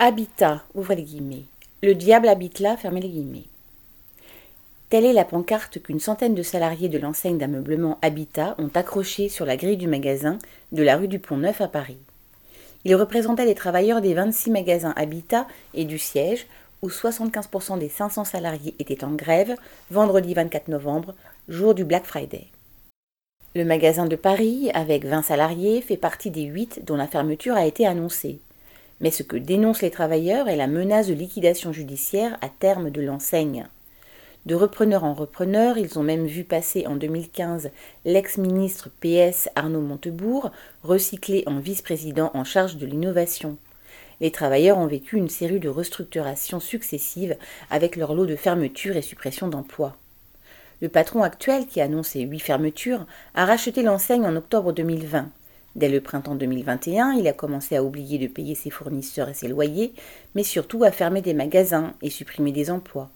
Habitat, 0.00 0.64
ouvrez 0.74 0.96
les 0.96 1.04
guillemets. 1.04 1.44
Le 1.80 1.94
diable 1.94 2.28
habite 2.28 2.58
là, 2.58 2.76
fermez 2.76 3.00
les 3.00 3.08
guillemets. 3.08 3.44
Telle 4.90 5.04
est 5.04 5.12
la 5.12 5.24
pancarte 5.24 5.80
qu'une 5.80 6.00
centaine 6.00 6.34
de 6.34 6.42
salariés 6.42 6.88
de 6.88 6.98
l'enseigne 6.98 7.38
d'ameublement 7.38 7.98
Habitat 8.02 8.56
ont 8.58 8.70
accrochée 8.74 9.28
sur 9.28 9.46
la 9.46 9.56
grille 9.56 9.76
du 9.76 9.86
magasin 9.86 10.40
de 10.72 10.82
la 10.82 10.96
rue 10.96 11.06
du 11.06 11.20
Pont-Neuf 11.20 11.60
à 11.60 11.68
Paris. 11.68 11.98
Ils 12.84 12.96
représentaient 12.96 13.46
les 13.46 13.54
travailleurs 13.54 14.00
des 14.00 14.14
26 14.14 14.50
magasins 14.50 14.94
Habitat 14.96 15.46
et 15.74 15.84
du 15.84 16.00
siège, 16.00 16.48
où 16.82 16.88
75% 16.88 17.78
des 17.78 17.88
500 17.88 18.24
salariés 18.24 18.74
étaient 18.80 19.04
en 19.04 19.12
grève 19.12 19.54
vendredi 19.92 20.34
24 20.34 20.68
novembre, 20.68 21.14
jour 21.48 21.72
du 21.72 21.84
Black 21.84 22.04
Friday. 22.04 22.48
Le 23.54 23.64
magasin 23.64 24.06
de 24.06 24.16
Paris, 24.16 24.72
avec 24.74 25.04
20 25.04 25.22
salariés, 25.22 25.80
fait 25.82 25.96
partie 25.96 26.32
des 26.32 26.42
8 26.42 26.84
dont 26.84 26.96
la 26.96 27.06
fermeture 27.06 27.54
a 27.54 27.64
été 27.64 27.86
annoncée. 27.86 28.40
Mais 29.00 29.10
ce 29.10 29.22
que 29.22 29.36
dénoncent 29.36 29.82
les 29.82 29.90
travailleurs 29.90 30.48
est 30.48 30.56
la 30.56 30.66
menace 30.66 31.08
de 31.08 31.14
liquidation 31.14 31.72
judiciaire 31.72 32.38
à 32.40 32.48
terme 32.48 32.90
de 32.90 33.00
l'enseigne. 33.00 33.66
De 34.46 34.54
repreneur 34.54 35.04
en 35.04 35.14
repreneur, 35.14 35.78
ils 35.78 35.98
ont 35.98 36.02
même 36.02 36.26
vu 36.26 36.44
passer 36.44 36.86
en 36.86 36.96
2015 36.96 37.70
l'ex-ministre 38.04 38.90
PS 39.00 39.48
Arnaud 39.54 39.80
Montebourg, 39.80 40.50
recyclé 40.82 41.44
en 41.46 41.58
vice-président 41.58 42.30
en 42.34 42.44
charge 42.44 42.76
de 42.76 42.84
l'innovation. 42.84 43.56
Les 44.20 44.30
travailleurs 44.30 44.78
ont 44.78 44.86
vécu 44.86 45.16
une 45.16 45.30
série 45.30 45.60
de 45.60 45.70
restructurations 45.70 46.60
successives 46.60 47.36
avec 47.70 47.96
leur 47.96 48.14
lot 48.14 48.26
de 48.26 48.36
fermetures 48.36 48.96
et 48.96 49.02
suppressions 49.02 49.48
d'emplois. 49.48 49.96
Le 50.82 50.90
patron 50.90 51.22
actuel, 51.22 51.66
qui 51.66 51.80
a 51.80 51.84
annoncé 51.84 52.20
huit 52.20 52.40
fermetures, 52.40 53.06
a 53.34 53.46
racheté 53.46 53.82
l'enseigne 53.82 54.26
en 54.26 54.36
octobre 54.36 54.72
2020. 54.72 55.30
Dès 55.76 55.88
le 55.88 56.00
printemps 56.00 56.36
2021, 56.36 57.14
il 57.14 57.26
a 57.26 57.32
commencé 57.32 57.76
à 57.76 57.82
oublier 57.82 58.18
de 58.18 58.28
payer 58.28 58.54
ses 58.54 58.70
fournisseurs 58.70 59.28
et 59.28 59.34
ses 59.34 59.48
loyers, 59.48 59.92
mais 60.34 60.44
surtout 60.44 60.84
à 60.84 60.92
fermer 60.92 61.20
des 61.20 61.34
magasins 61.34 61.94
et 62.00 62.10
supprimer 62.10 62.52
des 62.52 62.70
emplois. 62.70 63.10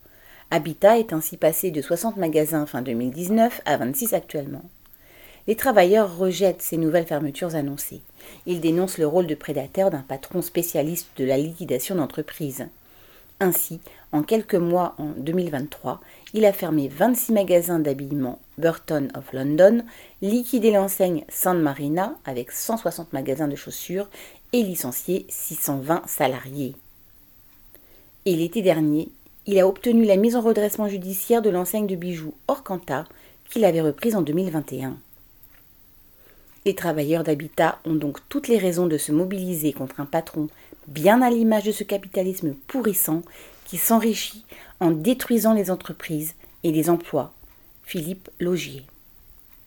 Habitat 0.50 0.98
est 0.98 1.12
ainsi 1.12 1.36
passé 1.36 1.70
de 1.70 1.82
60 1.82 2.16
magasins 2.16 2.66
fin 2.66 2.82
2019 2.82 3.60
à 3.64 3.76
26 3.76 4.14
actuellement. 4.14 4.64
Les 5.46 5.56
travailleurs 5.56 6.18
rejettent 6.18 6.62
ces 6.62 6.76
nouvelles 6.76 7.06
fermetures 7.06 7.54
annoncées. 7.54 8.02
Ils 8.44 8.60
dénoncent 8.60 8.98
le 8.98 9.06
rôle 9.06 9.26
de 9.26 9.34
prédateur 9.34 9.90
d'un 9.90 10.02
patron 10.02 10.42
spécialiste 10.42 11.08
de 11.16 11.24
la 11.24 11.38
liquidation 11.38 11.94
d'entreprise. 11.94 12.66
Ainsi, 13.40 13.80
en 14.10 14.22
quelques 14.22 14.56
mois 14.56 14.94
en 14.98 15.10
2023, 15.16 16.00
il 16.34 16.44
a 16.44 16.52
fermé 16.52 16.88
26 16.88 17.32
magasins 17.32 17.78
d'habillement 17.78 18.40
Burton 18.58 19.10
of 19.16 19.32
London, 19.32 19.84
liquidé 20.22 20.72
l'enseigne 20.72 21.24
San 21.28 21.60
Marina 21.60 22.16
avec 22.24 22.50
160 22.50 23.12
magasins 23.12 23.46
de 23.46 23.54
chaussures 23.54 24.08
et 24.52 24.62
licencié 24.62 25.24
620 25.28 26.02
salariés. 26.06 26.74
Et 28.24 28.34
l'été 28.34 28.60
dernier, 28.60 29.08
il 29.46 29.58
a 29.60 29.68
obtenu 29.68 30.04
la 30.04 30.16
mise 30.16 30.34
en 30.34 30.40
redressement 30.40 30.88
judiciaire 30.88 31.40
de 31.40 31.50
l'enseigne 31.50 31.86
de 31.86 31.96
bijoux 31.96 32.34
Orcanta 32.48 33.04
qu'il 33.48 33.64
avait 33.64 33.80
reprise 33.80 34.16
en 34.16 34.22
2021. 34.22 34.98
Les 36.64 36.74
travailleurs 36.74 37.24
d'habitat 37.24 37.78
ont 37.84 37.94
donc 37.94 38.18
toutes 38.28 38.48
les 38.48 38.58
raisons 38.58 38.86
de 38.86 38.98
se 38.98 39.12
mobiliser 39.12 39.72
contre 39.72 40.00
un 40.00 40.06
patron 40.06 40.48
bien 40.86 41.22
à 41.22 41.30
l'image 41.30 41.64
de 41.64 41.72
ce 41.72 41.84
capitalisme 41.84 42.54
pourrissant 42.66 43.22
qui 43.64 43.76
s'enrichit 43.76 44.44
en 44.80 44.90
détruisant 44.90 45.54
les 45.54 45.70
entreprises 45.70 46.34
et 46.64 46.72
les 46.72 46.90
emplois. 46.90 47.32
Philippe 47.84 48.28
Logier. 48.40 48.82